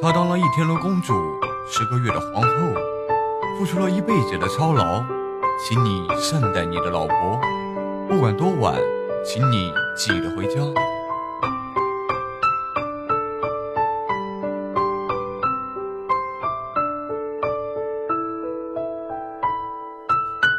[0.00, 1.12] 她当了一天的公主，
[1.68, 2.48] 十个月的皇后，
[3.58, 5.02] 付出了一辈子的操劳，
[5.66, 7.40] 请你善待你的老婆，
[8.08, 8.76] 不管多晚，
[9.24, 10.60] 请你记得回家。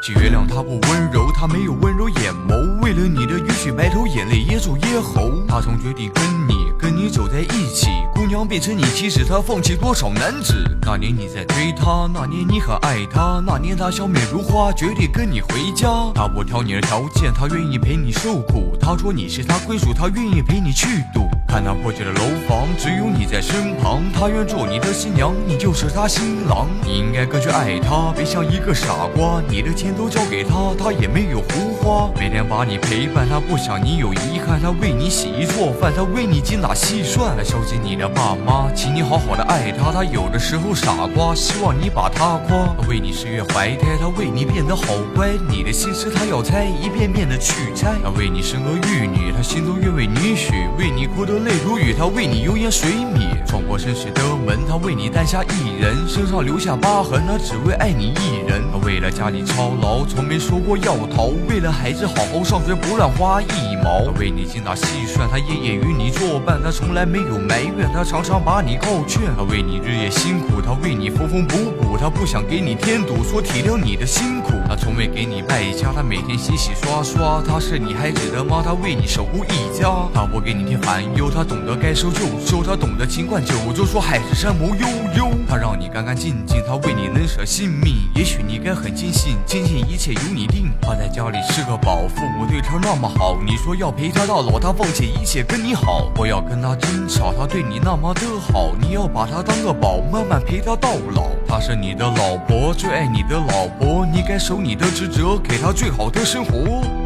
[0.03, 5.31] 请原谅他不温柔，他没有温柔眼眸，为了你的允许白头，眼泪噎住咽喉。
[5.47, 6.68] 他从决定跟你
[7.01, 10.53] 你走在一起，姑娘变成你，即使她放弃多少男子。
[10.81, 15.87] 那年你在追她，那年你很爱她，那年她笑面如花，绝对跟你回家。
[16.13, 18.75] 她不挑你的条件，她愿意陪你受苦。
[18.77, 21.29] 她说你是她归属，她愿意陪你去赌。
[21.49, 24.03] 看那破旧的楼房，只有你在身旁。
[24.13, 26.67] 他愿做你的新娘，你就是他新郎。
[26.85, 29.41] 你应该更去爱他，别像一个傻瓜。
[29.49, 32.11] 你的钱都交给他，他也没有胡花。
[32.19, 34.61] 每天把你陪伴，他不想你有遗憾。
[34.61, 37.35] 他为你洗衣做饭，他为你精打细算。
[37.35, 39.91] 他孝敬你的爸妈，请你好好的爱他。
[39.91, 42.75] 他有的时候傻瓜，希望你把他夸。
[42.77, 44.83] 他为你十月怀胎，他为你变得好
[45.15, 45.29] 乖。
[45.49, 47.95] 你的心思他要猜，一遍遍的去猜。
[48.03, 51.38] 他为你生儿育女，他心中愿为你许，为你哭得。
[51.43, 58.61] 泪如雨，他为你油盐水米；闯过生死的门，他为你诞下一人，身上留下疤痕，他只为爱你一人。
[58.71, 64.05] 他为了家里操劳，从没说过要逃；为了孩子好好上学，不乱花一毛。
[64.05, 69.33] 他为你精打细算，他夜夜与你作伴，他从来没有埋怨，他常常把你告劝。
[69.35, 74.53] 他为你日夜辛苦，他为你缝缝补补，他不想给你添堵，说体谅你的辛苦。
[74.67, 79.89] 他从未给你败家，他每天洗洗刷刷，他是你孩子的妈，他为你守护一家。
[80.13, 81.28] 他不给你添烦忧。
[81.29, 85.29] 他懂得该收就收，他懂得勤惯九州，说海誓山盟悠悠。
[85.47, 87.95] 他让你干干净净，他为你能舍性命。
[88.15, 90.71] 也许你该很坚信，坚信一切由你定。
[90.81, 93.37] 他在家里是个宝，父母对他那么好。
[93.45, 96.11] 你说要陪他到老，他放弃一切跟你好。
[96.13, 101.29] 不要跟他争吵，他对你那么的好，你要把他当个宝，慢慢陪他到老。
[101.47, 106.98] 他是你的老婆，最爱你的老婆，你该守你的职责，给他最好的生活。